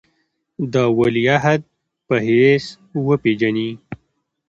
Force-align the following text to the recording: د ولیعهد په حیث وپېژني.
د 0.73 0.75
ولیعهد 0.99 1.61
په 2.07 2.15
حیث 2.25 2.65
وپېژني. 3.07 3.69